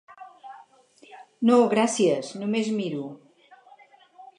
No, 1.51 1.59
gràcies, 1.75 2.35
només 2.41 2.75
miro. 2.83 3.09